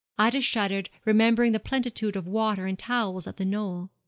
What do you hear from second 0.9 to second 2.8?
remembering the plentitude of water and